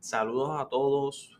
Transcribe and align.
Saludos 0.00 0.58
a 0.58 0.66
todos. 0.66 1.38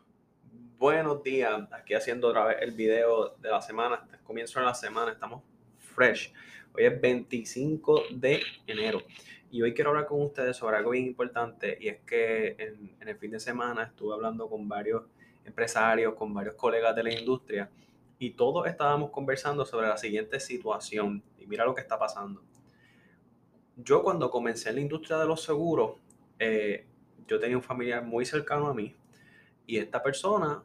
Buenos 0.77 1.23
días. 1.23 1.67
Aquí 1.73 1.95
haciendo 1.95 2.29
otra 2.29 2.45
vez 2.45 2.59
el 2.61 2.73
video 2.73 3.35
de 3.39 3.49
la 3.49 3.63
semana. 3.63 4.07
Comienzo 4.23 4.61
de 4.61 4.67
la 4.67 4.75
semana. 4.75 5.13
Estamos 5.13 5.43
fresh. 5.79 6.31
Hoy 6.75 6.85
es 6.85 7.01
25 7.01 8.03
de 8.13 8.43
enero. 8.67 9.01
Y 9.51 9.63
hoy 9.63 9.73
quiero 9.73 9.91
hablar 9.91 10.05
con 10.05 10.21
ustedes 10.21 10.59
sobre 10.59 10.77
algo 10.77 10.91
bien 10.91 11.07
importante. 11.07 11.79
Y 11.81 11.89
es 11.89 12.01
que 12.01 12.55
en, 12.59 12.95
en 13.01 13.09
el 13.09 13.17
fin 13.17 13.31
de 13.31 13.41
semana 13.41 13.85
estuve 13.85 14.13
hablando 14.13 14.47
con 14.47 14.69
varios 14.69 15.05
empresarios, 15.47 16.13
con 16.15 16.35
varios 16.35 16.55
colegas 16.55 16.95
de 16.95 17.03
la 17.03 17.19
industria. 17.19 17.71
Y 18.19 18.33
todos 18.33 18.67
estábamos 18.67 19.11
conversando 19.11 19.65
sobre 19.65 19.89
la 19.89 19.97
siguiente 19.97 20.39
situación. 20.39 21.23
Y 21.39 21.47
mira 21.47 21.65
lo 21.65 21.75
que 21.75 21.81
está 21.81 21.99
pasando. 21.99 22.43
Yo 23.77 24.03
cuando 24.03 24.31
comencé 24.31 24.69
en 24.69 24.75
la 24.75 24.81
industria 24.83 25.17
de 25.17 25.25
los 25.25 25.43
seguros, 25.43 25.93
eh, 26.39 26.85
yo 27.31 27.39
tenía 27.39 27.57
un 27.57 27.63
familiar 27.63 28.05
muy 28.05 28.25
cercano 28.25 28.67
a 28.67 28.75
mí 28.75 28.97
y 29.65 29.79
esta 29.79 30.03
persona 30.03 30.65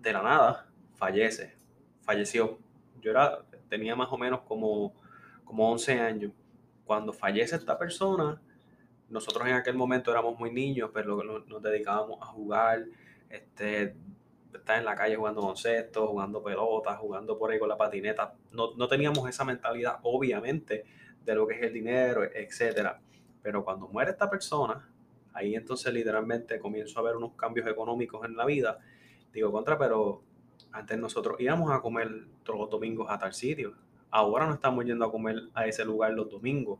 de 0.00 0.12
la 0.14 0.22
nada 0.22 0.66
fallece, 0.94 1.54
falleció. 2.00 2.58
Yo 3.02 3.10
era, 3.10 3.44
tenía 3.68 3.94
más 3.94 4.08
o 4.10 4.16
menos 4.16 4.40
como, 4.40 4.94
como 5.44 5.70
11 5.70 6.00
años. 6.00 6.32
Cuando 6.86 7.12
fallece 7.12 7.56
esta 7.56 7.78
persona, 7.78 8.40
nosotros 9.10 9.46
en 9.46 9.54
aquel 9.54 9.74
momento 9.74 10.10
éramos 10.10 10.38
muy 10.38 10.50
niños, 10.50 10.90
pero 10.94 11.22
nos, 11.22 11.62
dedicábamos 11.62 12.18
a 12.22 12.26
jugar, 12.26 12.86
este, 13.28 13.94
estar 14.54 14.78
en 14.78 14.86
la 14.86 14.94
calle 14.94 15.16
jugando 15.16 15.42
conceptos, 15.42 16.08
jugando 16.08 16.42
pelotas, 16.42 16.96
jugando 16.96 17.38
por 17.38 17.50
ahí 17.50 17.58
con 17.58 17.68
la 17.68 17.76
patineta. 17.76 18.32
No, 18.52 18.74
no 18.74 18.88
teníamos 18.88 19.28
esa 19.28 19.44
mentalidad, 19.44 19.98
obviamente, 20.02 20.86
de 21.22 21.34
lo 21.34 21.46
que 21.46 21.56
es 21.56 21.62
el 21.62 21.74
dinero, 21.74 22.24
etcétera. 22.24 23.02
Pero 23.42 23.62
cuando 23.62 23.86
muere 23.88 24.12
esta 24.12 24.30
persona, 24.30 24.88
Ahí 25.36 25.54
entonces 25.54 25.92
literalmente 25.92 26.58
comienzo 26.58 26.98
a 26.98 27.02
ver 27.02 27.16
unos 27.16 27.34
cambios 27.34 27.66
económicos 27.66 28.24
en 28.24 28.36
la 28.36 28.46
vida. 28.46 28.78
Digo, 29.34 29.52
contra, 29.52 29.76
pero 29.76 30.22
antes 30.72 30.96
nosotros 30.98 31.38
íbamos 31.38 31.70
a 31.70 31.82
comer 31.82 32.24
todos 32.42 32.58
los 32.58 32.70
domingos 32.70 33.08
a 33.10 33.18
tal 33.18 33.34
sitio. 33.34 33.74
Ahora 34.10 34.46
no 34.46 34.54
estamos 34.54 34.86
yendo 34.86 35.04
a 35.04 35.12
comer 35.12 35.42
a 35.52 35.66
ese 35.66 35.84
lugar 35.84 36.14
los 36.14 36.30
domingos. 36.30 36.78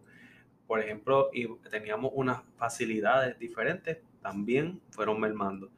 Por 0.66 0.80
ejemplo, 0.80 1.30
teníamos 1.70 2.12
unas 2.14 2.42
facilidades 2.56 3.38
diferentes, 3.38 3.98
también 4.22 4.80
fueron 4.88 5.20
mermando. 5.20 5.68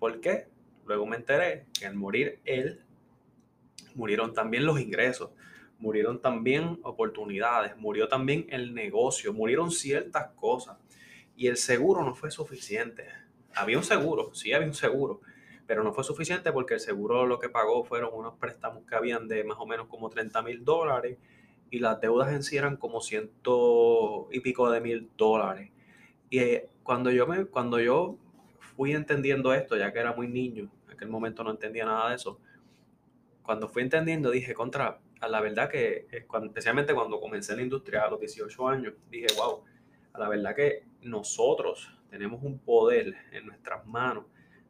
¿Por 0.00 0.20
qué? 0.20 0.48
Luego 0.84 1.06
me 1.06 1.14
enteré 1.14 1.66
que 1.78 1.86
al 1.86 1.94
morir 1.94 2.40
él, 2.44 2.82
murieron 3.94 4.34
también 4.34 4.66
los 4.66 4.80
ingresos, 4.80 5.30
murieron 5.78 6.20
también 6.20 6.80
oportunidades, 6.82 7.76
murió 7.76 8.08
también 8.08 8.46
el 8.50 8.74
negocio, 8.74 9.32
murieron 9.32 9.70
ciertas 9.70 10.32
cosas 10.32 10.76
y 11.38 11.46
el 11.46 11.56
seguro 11.56 12.02
no 12.02 12.16
fue 12.16 12.32
suficiente. 12.32 13.06
Había 13.54 13.78
un 13.78 13.84
seguro, 13.84 14.34
sí 14.34 14.52
había 14.52 14.66
un 14.66 14.74
seguro, 14.74 15.20
pero 15.68 15.84
no 15.84 15.92
fue 15.92 16.02
suficiente 16.02 16.50
porque 16.52 16.74
el 16.74 16.80
seguro 16.80 17.26
lo 17.26 17.38
que 17.38 17.48
pagó 17.48 17.84
fueron 17.84 18.10
unos 18.12 18.34
préstamos 18.34 18.84
que 18.84 18.96
habían 18.96 19.28
de 19.28 19.44
más 19.44 19.56
o 19.60 19.64
menos 19.64 19.86
como 19.86 20.10
30 20.10 20.42
mil 20.42 20.64
dólares 20.64 21.16
y 21.70 21.78
las 21.78 22.00
deudas 22.00 22.32
en 22.32 22.42
sí 22.42 22.56
eran 22.56 22.76
como 22.76 23.00
ciento 23.00 24.28
y 24.32 24.40
pico 24.40 24.68
de 24.68 24.80
mil 24.80 25.10
dólares. 25.16 25.70
Y 26.28 26.40
eh, 26.40 26.68
cuando 26.82 27.12
yo, 27.12 27.28
cuando 27.52 27.78
yo 27.78 28.16
fui 28.58 28.92
entendiendo 28.92 29.54
esto, 29.54 29.76
ya 29.76 29.92
que 29.92 30.00
era 30.00 30.12
muy 30.14 30.26
niño, 30.26 30.68
en 30.88 30.94
aquel 30.94 31.08
momento 31.08 31.44
no 31.44 31.52
entendía 31.52 31.84
nada 31.84 32.08
de 32.08 32.16
eso, 32.16 32.40
cuando 33.44 33.68
fui 33.68 33.82
entendiendo 33.82 34.32
dije, 34.32 34.54
contra, 34.54 34.98
la 35.20 35.40
verdad 35.40 35.70
que, 35.70 36.08
eh, 36.10 36.26
especialmente 36.46 36.94
cuando 36.94 37.20
comencé 37.20 37.52
en 37.52 37.58
la 37.58 37.62
industria 37.62 38.02
a 38.06 38.10
los 38.10 38.18
18 38.18 38.68
años, 38.68 38.94
dije, 39.08 39.28
wow, 39.36 39.62
la 40.18 40.28
verdad 40.28 40.54
que 40.54 40.84
nosotros 41.02 41.96
tenemos 42.10 42.42
un 42.42 42.58
poder 42.58 43.14
en 43.32 43.46
nuestras 43.46 43.86
manos 43.86 44.24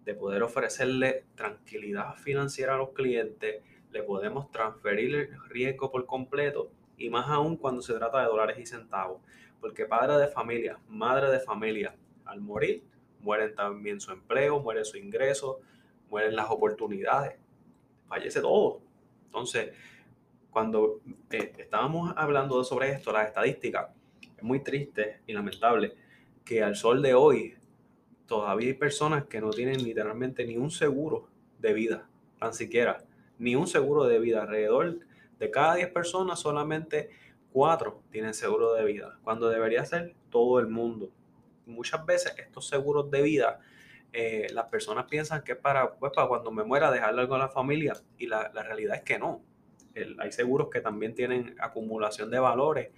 de 0.05 0.15
poder 0.15 0.43
ofrecerle 0.43 1.25
tranquilidad 1.35 2.15
financiera 2.17 2.75
a 2.75 2.79
los 2.79 2.91
clientes, 2.91 3.63
le 3.91 4.03
podemos 4.03 4.51
transferir 4.51 5.15
el 5.15 5.49
riesgo 5.49 5.91
por 5.91 6.07
completo 6.07 6.71
y 6.97 7.11
más 7.11 7.29
aún 7.29 7.57
cuando 7.57 7.83
se 7.83 7.95
trata 7.95 8.21
de 8.21 8.27
dólares 8.27 8.59
y 8.59 8.67
centavos, 8.67 9.21
porque 9.61 9.87
padre 9.87 10.17
de 10.17 10.29
familia, 10.29 10.79
madre 10.89 11.31
de 11.31 11.41
familia, 11.41 11.95
al 12.25 12.41
morir, 12.41 12.83
mueren 13.21 13.55
también 13.55 14.01
su 14.01 14.13
empleo, 14.13 14.61
muere 14.61 14.85
su 14.85 14.97
ingreso, 14.97 15.61
mueren 16.11 16.37
las 16.37 16.51
oportunidades, 16.51 17.39
fallece 18.09 18.41
todo. 18.41 18.81
Entonces, 19.27 19.75
cuando 20.51 21.01
eh, 21.31 21.53
estábamos 21.59 22.13
hablando 22.17 22.63
sobre 22.65 22.91
esto, 22.91 23.13
las 23.13 23.27
estadísticas, 23.27 23.91
es 24.39 24.45
muy 24.45 24.61
triste 24.61 25.21
y 25.27 25.33
lamentable 25.33 25.95
que 26.45 26.63
al 26.63 26.77
sol 26.77 27.03
de 27.03 27.15
hoy 27.15 27.57
todavía 28.27 28.69
hay 28.69 28.75
personas 28.75 29.25
que 29.25 29.41
no 29.41 29.51
tienen 29.51 29.83
literalmente 29.83 30.47
ni 30.47 30.57
un 30.57 30.71
seguro 30.71 31.29
de 31.59 31.73
vida, 31.73 32.09
tan 32.39 32.55
siquiera, 32.55 33.05
ni 33.39 33.57
un 33.57 33.67
seguro 33.67 34.05
de 34.05 34.21
vida. 34.21 34.43
Alrededor 34.43 35.01
de 35.39 35.51
cada 35.51 35.75
10 35.75 35.91
personas, 35.91 36.39
solamente 36.39 37.11
4 37.53 38.03
tienen 38.11 38.33
seguro 38.33 38.75
de 38.75 38.85
vida, 38.85 39.19
cuando 39.25 39.49
debería 39.49 39.85
ser 39.85 40.15
todo 40.31 40.61
el 40.61 40.69
mundo. 40.69 41.11
Muchas 41.67 42.07
veces 42.07 42.35
estos 42.39 42.69
seguros 42.69 43.11
de 43.11 43.23
vida, 43.23 43.59
eh, 44.13 44.47
las 44.53 44.67
personas 44.67 45.07
piensan 45.07 45.43
que 45.43 45.53
es 45.53 45.59
para, 45.59 45.95
pues, 45.95 46.13
cuando 46.29 46.53
me 46.53 46.63
muera 46.63 46.93
dejarle 46.93 47.23
algo 47.23 47.35
a 47.35 47.39
la 47.39 47.49
familia 47.49 47.95
y 48.17 48.27
la, 48.27 48.51
la 48.55 48.63
realidad 48.63 48.97
es 48.97 49.03
que 49.03 49.19
no. 49.19 49.43
hay 50.19 50.31
seguros 50.31 50.69
que 50.71 50.81
también 50.81 51.15
tienen 51.15 51.57
acumulación 51.59 52.31
de 52.31 52.39
valores 52.39 52.91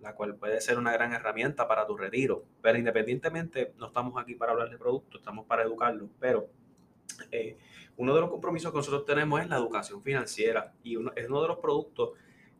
la 0.00 0.14
cual 0.14 0.36
puede 0.36 0.60
ser 0.60 0.78
una 0.78 0.92
gran 0.92 1.12
herramienta 1.12 1.66
para 1.66 1.86
tu 1.86 1.96
retiro. 1.96 2.44
Pero 2.62 2.78
independientemente, 2.78 3.74
no 3.78 3.86
estamos 3.86 4.20
aquí 4.20 4.34
para 4.34 4.52
hablar 4.52 4.70
de 4.70 4.78
productos, 4.78 5.20
estamos 5.20 5.46
para 5.46 5.62
educarlos. 5.62 6.08
Pero 6.20 6.48
eh, 7.30 7.56
uno 7.96 8.14
de 8.14 8.20
los 8.20 8.30
compromisos 8.30 8.70
que 8.70 8.78
nosotros 8.78 9.04
tenemos 9.04 9.40
es 9.40 9.48
la 9.48 9.56
educación 9.56 10.02
financiera 10.02 10.72
y 10.82 10.96
uno, 10.96 11.12
es 11.16 11.28
uno 11.28 11.42
de 11.42 11.48
los 11.48 11.58
productos 11.58 12.10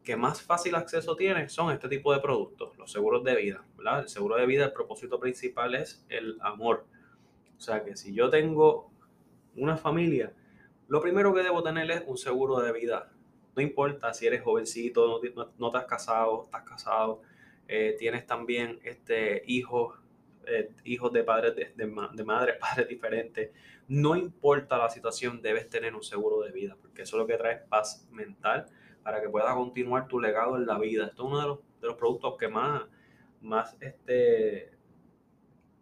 que 0.02 0.16
más 0.16 0.42
fácil 0.42 0.74
acceso 0.74 1.16
tiene 1.16 1.48
son 1.48 1.70
este 1.72 1.88
tipo 1.88 2.12
de 2.12 2.20
productos, 2.20 2.76
los 2.78 2.90
seguros 2.90 3.22
de 3.24 3.36
vida. 3.36 3.64
El 4.00 4.08
seguro 4.08 4.36
de 4.36 4.46
vida, 4.46 4.64
el 4.64 4.72
propósito 4.72 5.20
principal 5.20 5.74
es 5.74 6.04
el 6.08 6.38
amor. 6.40 6.86
O 7.56 7.60
sea 7.60 7.84
que 7.84 7.96
si 7.96 8.14
yo 8.14 8.30
tengo 8.30 8.90
una 9.54 9.76
familia, 9.76 10.32
lo 10.88 11.00
primero 11.00 11.34
que 11.34 11.42
debo 11.42 11.62
tener 11.62 11.90
es 11.90 12.02
un 12.06 12.16
seguro 12.16 12.60
de 12.60 12.72
vida 12.72 13.12
no 13.58 13.62
importa 13.62 14.14
si 14.14 14.24
eres 14.24 14.40
jovencito, 14.42 15.20
no, 15.34 15.50
no, 15.58 15.70
te 15.72 15.78
has 15.78 15.86
casado, 15.86 16.44
estás 16.44 16.62
casado, 16.62 17.22
eh, 17.66 17.96
tienes 17.98 18.24
también 18.24 18.78
este, 18.84 19.42
hijos, 19.48 19.98
eh, 20.46 20.70
hijos 20.84 21.12
de 21.12 21.24
padres, 21.24 21.56
de, 21.56 21.72
de, 21.74 22.24
madres, 22.24 22.56
padres 22.60 22.86
diferentes. 22.86 23.50
No 23.88 24.14
importa 24.14 24.78
la 24.78 24.88
situación, 24.88 25.42
debes 25.42 25.68
tener 25.68 25.96
un 25.96 26.04
seguro 26.04 26.40
de 26.42 26.52
vida, 26.52 26.76
porque 26.80 27.02
eso 27.02 27.16
es 27.16 27.20
lo 27.20 27.26
que 27.26 27.36
trae 27.36 27.56
paz 27.56 28.06
mental 28.12 28.66
para 29.02 29.20
que 29.20 29.28
puedas 29.28 29.52
continuar 29.52 30.06
tu 30.06 30.20
legado 30.20 30.54
en 30.56 30.64
la 30.64 30.78
vida. 30.78 31.06
Esto 31.06 31.24
es 31.24 31.28
uno 31.28 31.40
de 31.40 31.46
los, 31.48 31.58
de 31.80 31.86
los 31.88 31.96
productos 31.96 32.36
que 32.38 32.46
más, 32.46 32.84
más 33.40 33.76
este, 33.80 34.70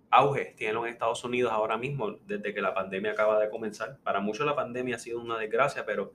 auge 0.08 0.54
tienen 0.56 0.78
en 0.78 0.86
Estados 0.86 1.22
Unidos 1.24 1.52
ahora 1.52 1.76
mismo, 1.76 2.12
desde 2.26 2.54
que 2.54 2.62
la 2.62 2.72
pandemia 2.72 3.12
acaba 3.12 3.38
de 3.38 3.50
comenzar. 3.50 3.98
Para 4.02 4.20
muchos 4.20 4.46
la 4.46 4.56
pandemia 4.56 4.96
ha 4.96 4.98
sido 4.98 5.20
una 5.20 5.36
desgracia, 5.36 5.84
pero 5.84 6.14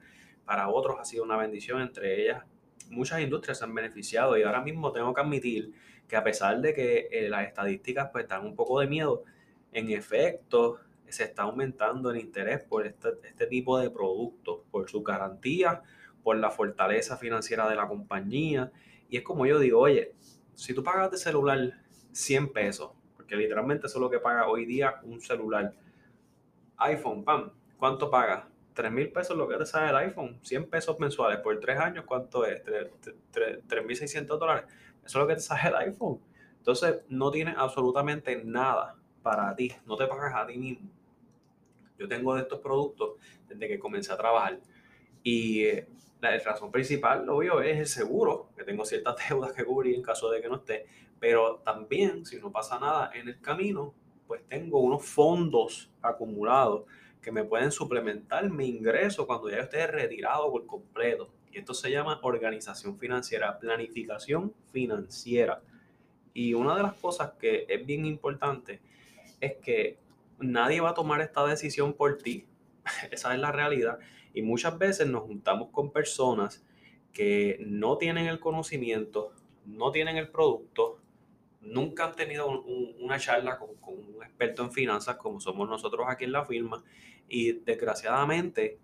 para 0.51 0.67
otros 0.67 0.97
ha 0.99 1.05
sido 1.05 1.23
una 1.23 1.37
bendición, 1.37 1.79
entre 1.79 2.23
ellas 2.23 2.43
muchas 2.89 3.21
industrias 3.21 3.59
se 3.59 3.63
han 3.63 3.73
beneficiado 3.73 4.37
y 4.37 4.43
ahora 4.43 4.59
mismo 4.59 4.91
tengo 4.91 5.13
que 5.13 5.21
admitir 5.21 5.71
que 6.09 6.17
a 6.17 6.25
pesar 6.25 6.59
de 6.59 6.73
que 6.73 7.07
eh, 7.09 7.29
las 7.29 7.47
estadísticas 7.47 8.09
pues 8.11 8.27
dan 8.27 8.45
un 8.45 8.53
poco 8.53 8.81
de 8.81 8.87
miedo, 8.87 9.23
en 9.71 9.89
efecto 9.91 10.79
se 11.07 11.23
está 11.23 11.43
aumentando 11.43 12.11
el 12.11 12.17
interés 12.17 12.65
por 12.65 12.85
este, 12.85 13.11
este 13.23 13.47
tipo 13.47 13.79
de 13.79 13.89
productos, 13.91 14.59
por 14.69 14.89
su 14.89 15.01
garantía, 15.03 15.83
por 16.21 16.35
la 16.35 16.51
fortaleza 16.51 17.15
financiera 17.15 17.69
de 17.69 17.77
la 17.77 17.87
compañía. 17.87 18.73
Y 19.07 19.15
es 19.15 19.23
como 19.23 19.45
yo 19.45 19.57
digo, 19.57 19.79
oye, 19.79 20.15
si 20.53 20.73
tú 20.73 20.83
pagas 20.83 21.11
de 21.11 21.17
celular 21.17 21.79
100 22.11 22.51
pesos, 22.51 22.91
porque 23.15 23.37
literalmente 23.37 23.87
eso 23.87 23.99
es 23.99 24.01
lo 24.01 24.09
que 24.09 24.19
paga 24.19 24.49
hoy 24.49 24.65
día 24.65 24.99
un 25.03 25.21
celular, 25.21 25.73
iPhone, 26.75 27.23
pam, 27.23 27.51
¿cuánto 27.77 28.11
pagas? 28.11 28.50
3 28.73 28.91
mil 28.91 29.11
pesos 29.11 29.37
lo 29.37 29.47
que 29.47 29.57
te 29.57 29.65
sale 29.65 29.89
el 29.89 29.95
iPhone, 29.95 30.39
100 30.41 30.69
pesos 30.69 30.99
mensuales 30.99 31.39
por 31.39 31.59
3 31.59 31.79
años, 31.79 32.05
¿cuánto 32.05 32.45
es? 32.45 32.63
3.600 32.63 34.25
dólares. 34.37 34.65
Eso 35.03 35.05
es 35.05 35.15
lo 35.15 35.27
que 35.27 35.35
te 35.35 35.41
sale 35.41 35.69
el 35.69 35.75
iPhone. 35.75 36.19
Entonces, 36.57 37.01
no 37.09 37.31
tienes 37.31 37.55
absolutamente 37.57 38.43
nada 38.43 38.95
para 39.23 39.55
ti, 39.55 39.71
no 39.85 39.97
te 39.97 40.07
pagas 40.07 40.35
a 40.35 40.45
ti 40.45 40.57
mismo. 40.57 40.89
Yo 41.97 42.07
tengo 42.07 42.35
de 42.35 42.41
estos 42.41 42.59
productos 42.59 43.15
desde 43.47 43.67
que 43.67 43.79
comencé 43.79 44.11
a 44.11 44.17
trabajar 44.17 44.59
y 45.23 45.63
eh, 45.65 45.87
la 46.21 46.37
razón 46.39 46.71
principal, 46.71 47.25
lo 47.25 47.37
obvio, 47.37 47.61
es 47.61 47.77
el 47.77 47.87
seguro, 47.87 48.49
que 48.55 48.63
tengo 48.63 48.85
ciertas 48.85 49.15
deudas 49.29 49.53
que 49.53 49.65
cubrir 49.65 49.95
en 49.95 50.01
caso 50.01 50.29
de 50.29 50.41
que 50.41 50.47
no 50.47 50.57
esté, 50.57 50.85
pero 51.19 51.57
también, 51.63 52.25
si 52.25 52.39
no 52.39 52.51
pasa 52.51 52.79
nada 52.79 53.11
en 53.13 53.27
el 53.27 53.39
camino, 53.39 53.93
pues 54.27 54.41
tengo 54.47 54.79
unos 54.79 55.03
fondos 55.05 55.91
acumulados 56.01 56.83
que 57.21 57.31
me 57.31 57.43
pueden 57.43 57.71
suplementar 57.71 58.49
mi 58.49 58.67
ingreso 58.67 59.27
cuando 59.27 59.49
ya 59.49 59.57
esté 59.57 59.85
retirado 59.87 60.51
por 60.51 60.65
completo. 60.65 61.29
Y 61.51 61.59
esto 61.59 61.73
se 61.73 61.91
llama 61.91 62.19
organización 62.23 62.97
financiera, 62.97 63.59
planificación 63.59 64.53
financiera. 64.71 65.61
Y 66.33 66.53
una 66.53 66.75
de 66.75 66.83
las 66.83 66.93
cosas 66.93 67.33
que 67.39 67.65
es 67.67 67.85
bien 67.85 68.05
importante 68.05 68.79
es 69.39 69.55
que 69.57 69.97
nadie 70.39 70.81
va 70.81 70.91
a 70.91 70.93
tomar 70.93 71.21
esta 71.21 71.45
decisión 71.45 71.93
por 71.93 72.17
ti. 72.17 72.45
Esa 73.11 73.33
es 73.33 73.39
la 73.39 73.51
realidad. 73.51 73.99
Y 74.33 74.41
muchas 74.41 74.77
veces 74.77 75.07
nos 75.07 75.23
juntamos 75.23 75.69
con 75.71 75.91
personas 75.91 76.63
que 77.11 77.57
no 77.59 77.97
tienen 77.97 78.27
el 78.27 78.39
conocimiento, 78.39 79.33
no 79.65 79.91
tienen 79.91 80.17
el 80.17 80.29
producto, 80.29 81.00
nunca 81.61 82.05
han 82.05 82.15
tenido 82.15 82.61
una 82.99 83.19
charla 83.19 83.57
con, 83.57 83.69
un 83.85 84.23
experto 84.23 84.63
en 84.63 84.71
finanzas 84.71 85.17
como 85.17 85.39
somos 85.39 85.69
nosotros 85.69 86.05
aquí 86.09 86.25
en 86.25 86.31
la 86.31 86.45
firma 86.45 86.83
y 87.27 87.53
desgraciadamente 87.53 88.79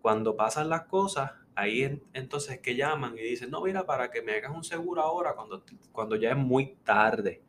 cuando 0.00 0.36
pasan 0.36 0.68
las 0.68 0.84
cosas, 0.84 1.32
ahí 1.54 2.00
entonces 2.14 2.58
que 2.60 2.74
llaman 2.74 3.18
y 3.18 3.22
dicen, 3.22 3.50
no, 3.50 3.62
mira, 3.62 3.84
para 3.84 4.10
que 4.10 4.22
me 4.22 4.32
hagas 4.32 4.54
un 4.54 4.64
seguro 4.64 5.02
ahora 5.02 5.34
cuando, 5.34 5.62
cuando 5.92 6.16
ya 6.16 6.30
es 6.30 6.36
muy 6.36 6.76
tarde. 6.84 7.42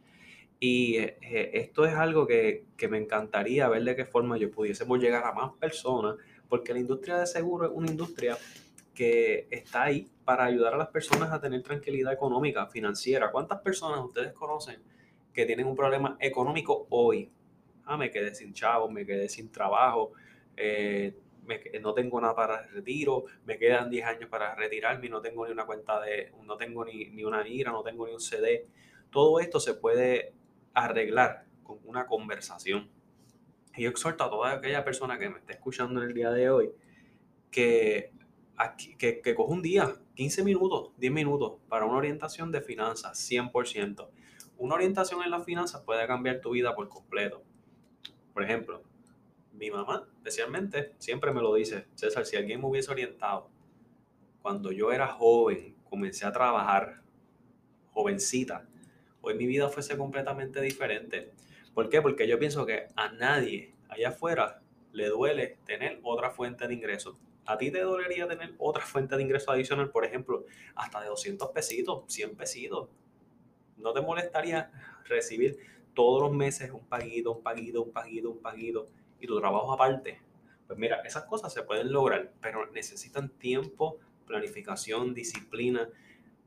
Y 0.59 0.97
eh, 0.97 1.17
eh, 1.21 1.51
esto 1.53 1.85
es 1.85 1.95
algo 1.95 2.27
que, 2.27 2.65
que, 2.77 2.87
me 2.87 2.97
encantaría 2.97 3.67
ver 3.69 3.83
de 3.83 3.95
qué 3.95 4.05
forma 4.05 4.37
yo 4.37 4.51
pudiésemos 4.51 4.99
llegar 4.99 5.23
a 5.23 5.31
más 5.31 5.53
personas, 5.53 6.17
porque 6.49 6.73
la 6.73 6.79
industria 6.79 7.17
de 7.17 7.25
seguro 7.25 7.65
es 7.65 7.71
una 7.73 7.89
industria 7.89 8.37
que 8.93 9.47
está 9.49 9.83
ahí 9.83 10.09
para 10.25 10.45
ayudar 10.45 10.73
a 10.73 10.77
las 10.77 10.89
personas 10.89 11.31
a 11.31 11.39
tener 11.39 11.61
tranquilidad 11.63 12.13
económica, 12.13 12.67
financiera. 12.67 13.31
¿Cuántas 13.31 13.59
personas 13.61 14.03
ustedes 14.03 14.33
conocen 14.33 14.81
que 15.33 15.45
tienen 15.45 15.67
un 15.67 15.75
problema 15.75 16.17
económico 16.19 16.87
hoy? 16.89 17.31
Ah, 17.85 17.97
me 17.97 18.11
quedé 18.11 18.33
sin 18.35 18.53
chavo, 18.53 18.89
me 18.89 19.05
quedé 19.05 19.27
sin 19.29 19.51
trabajo, 19.51 20.11
eh, 20.55 21.15
no 21.81 21.93
tengo 21.93 22.21
nada 22.21 22.35
para 22.35 22.67
retiro, 22.67 23.25
me 23.45 23.57
quedan 23.57 23.89
10 23.89 24.05
años 24.05 24.29
para 24.29 24.53
retirarme 24.55 25.09
no 25.09 25.21
tengo 25.21 25.45
ni 25.45 25.51
una 25.51 25.65
cuenta 25.65 25.99
de, 25.99 26.31
no 26.45 26.55
tengo 26.57 26.85
ni, 26.85 27.05
ni 27.09 27.23
una 27.23 27.45
IRA, 27.47 27.71
no 27.71 27.83
tengo 27.83 28.05
ni 28.07 28.13
un 28.13 28.21
CD. 28.21 28.67
Todo 29.09 29.39
esto 29.39 29.59
se 29.59 29.73
puede 29.73 30.33
arreglar 30.73 31.45
con 31.63 31.79
una 31.85 32.05
conversación. 32.05 32.89
Y 33.75 33.83
yo 33.83 33.89
exhorto 33.89 34.23
a 34.23 34.29
toda 34.29 34.53
aquella 34.53 34.83
persona 34.83 35.17
que 35.17 35.29
me 35.29 35.39
esté 35.39 35.53
escuchando 35.53 36.01
en 36.01 36.09
el 36.09 36.13
día 36.13 36.29
de 36.31 36.49
hoy 36.49 36.71
que 37.49 38.11
que, 38.97 39.21
que 39.21 39.35
un 39.37 39.61
día, 39.61 39.95
15 40.15 40.43
minutos, 40.43 40.91
10 40.97 41.13
minutos 41.13 41.53
para 41.67 41.85
una 41.85 41.97
orientación 41.97 42.51
de 42.51 42.61
finanzas, 42.61 43.17
100%. 43.29 44.09
Una 44.57 44.75
orientación 44.75 45.23
en 45.23 45.31
las 45.31 45.43
finanzas 45.43 45.81
puede 45.81 46.05
cambiar 46.05 46.41
tu 46.41 46.51
vida 46.51 46.75
por 46.75 46.87
completo. 46.87 47.43
Por 48.33 48.43
ejemplo, 48.43 48.83
mi 49.53 49.69
mamá, 49.69 50.07
especialmente, 50.17 50.93
siempre 50.97 51.33
me 51.33 51.41
lo 51.41 51.53
dice, 51.53 51.87
César, 51.95 52.25
si 52.25 52.37
alguien 52.37 52.61
me 52.61 52.67
hubiese 52.67 52.91
orientado 52.91 53.49
cuando 54.41 54.71
yo 54.71 54.91
era 54.91 55.07
joven, 55.07 55.75
comencé 55.83 56.25
a 56.25 56.31
trabajar, 56.31 57.01
jovencita, 57.91 58.67
hoy 59.21 59.35
mi 59.35 59.45
vida 59.45 59.69
fuese 59.69 59.97
completamente 59.97 60.61
diferente. 60.61 61.31
¿Por 61.73 61.89
qué? 61.89 62.01
Porque 62.01 62.27
yo 62.27 62.39
pienso 62.39 62.65
que 62.65 62.87
a 62.95 63.11
nadie 63.11 63.75
allá 63.87 64.09
afuera 64.09 64.61
le 64.93 65.07
duele 65.07 65.57
tener 65.65 65.99
otra 66.03 66.31
fuente 66.31 66.67
de 66.67 66.73
ingresos. 66.73 67.17
¿A 67.45 67.57
ti 67.57 67.71
te 67.71 67.81
dolería 67.81 68.27
tener 68.27 68.53
otra 68.57 68.83
fuente 68.85 69.15
de 69.15 69.23
ingreso 69.23 69.51
adicional, 69.51 69.89
por 69.89 70.05
ejemplo, 70.05 70.45
hasta 70.75 71.01
de 71.01 71.07
200 71.07 71.49
pesitos, 71.49 72.03
100 72.07 72.35
pesitos? 72.35 72.89
¿No 73.77 73.93
te 73.93 74.01
molestaría 74.01 74.71
recibir 75.05 75.57
todos 75.93 76.21
los 76.21 76.31
meses 76.31 76.71
un 76.71 76.85
paguito, 76.85 77.33
un 77.33 77.43
paguito, 77.43 77.81
un 77.81 77.91
paguito, 77.91 78.29
un 78.29 78.41
paguito 78.41 78.87
y 79.19 79.27
tu 79.27 79.39
trabajo 79.39 79.73
aparte? 79.73 80.21
Pues 80.67 80.77
mira, 80.77 81.01
esas 81.01 81.25
cosas 81.25 81.51
se 81.51 81.63
pueden 81.63 81.91
lograr, 81.91 82.31
pero 82.39 82.69
necesitan 82.71 83.29
tiempo, 83.29 83.97
planificación, 84.27 85.13
disciplina, 85.13 85.89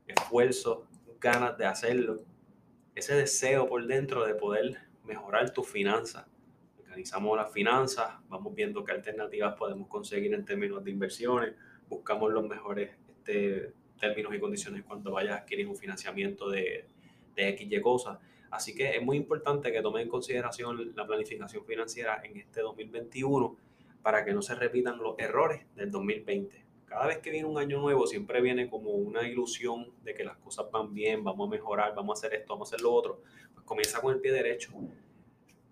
esfuerzo, 0.07 0.87
ganas 1.19 1.57
de 1.57 1.65
hacerlo, 1.65 2.23
ese 2.95 3.15
deseo 3.15 3.67
por 3.67 3.85
dentro 3.85 4.25
de 4.25 4.35
poder 4.35 4.79
mejorar 5.03 5.51
tus 5.51 5.67
finanzas 5.67 6.25
analizamos 6.95 7.35
las 7.35 7.51
finanzas, 7.51 8.13
vamos 8.29 8.55
viendo 8.55 8.81
qué 8.85 8.93
alternativas 8.93 9.53
podemos 9.55 9.89
conseguir 9.89 10.33
en 10.33 10.45
términos 10.45 10.81
de 10.81 10.91
inversiones, 10.91 11.53
buscamos 11.89 12.31
los 12.31 12.47
mejores 12.47 12.91
este, 13.09 13.73
términos 13.99 14.33
y 14.33 14.39
condiciones 14.39 14.83
cuando 14.85 15.11
vayas 15.11 15.33
a 15.33 15.37
adquirir 15.39 15.67
un 15.67 15.75
financiamiento 15.75 16.49
de, 16.49 16.85
de 17.35 17.49
X 17.49 17.67
y 17.69 17.81
cosas. 17.81 18.17
Así 18.49 18.73
que 18.73 18.95
es 18.95 19.03
muy 19.03 19.17
importante 19.17 19.73
que 19.73 19.81
tomen 19.81 20.03
en 20.03 20.09
consideración 20.09 20.95
la 20.95 21.05
planificación 21.05 21.65
financiera 21.65 22.21
en 22.23 22.37
este 22.37 22.61
2021 22.61 23.57
para 24.01 24.23
que 24.23 24.33
no 24.33 24.41
se 24.41 24.55
repitan 24.55 24.97
los 24.97 25.15
errores 25.19 25.65
del 25.75 25.91
2020. 25.91 26.63
Cada 26.85 27.07
vez 27.07 27.17
que 27.17 27.29
viene 27.29 27.45
un 27.45 27.57
año 27.57 27.81
nuevo 27.81 28.07
siempre 28.07 28.39
viene 28.41 28.69
como 28.69 28.91
una 28.91 29.27
ilusión 29.27 29.91
de 30.01 30.13
que 30.13 30.23
las 30.23 30.37
cosas 30.37 30.67
van 30.71 30.93
bien, 30.93 31.25
vamos 31.25 31.49
a 31.49 31.51
mejorar, 31.51 31.93
vamos 31.93 32.17
a 32.17 32.19
hacer 32.25 32.39
esto, 32.39 32.53
vamos 32.53 32.71
a 32.71 32.75
hacer 32.75 32.83
lo 32.83 32.93
otro. 32.93 33.21
Pues 33.53 33.65
comienza 33.65 33.99
con 33.99 34.13
el 34.13 34.21
pie 34.21 34.31
derecho 34.31 34.71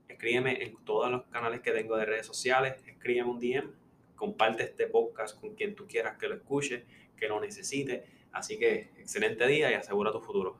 escríbeme 0.07 0.63
en 0.63 0.75
todos 0.83 1.09
los 1.11 1.23
canales 1.25 1.61
que 1.61 1.71
tengo 1.71 1.97
de 1.97 2.05
redes 2.05 2.25
sociales, 2.25 2.75
escríbeme 2.85 3.29
un 3.29 3.39
DM, 3.39 3.71
comparte 4.15 4.63
este 4.63 4.87
podcast 4.87 5.39
con 5.39 5.55
quien 5.55 5.75
tú 5.75 5.87
quieras 5.87 6.17
que 6.17 6.27
lo 6.27 6.35
escuche, 6.35 6.85
que 7.17 7.27
lo 7.27 7.39
necesite. 7.39 8.03
Así 8.31 8.57
que 8.57 8.91
excelente 8.97 9.45
día 9.47 9.71
y 9.71 9.75
asegura 9.75 10.11
tu 10.11 10.19
futuro. 10.19 10.57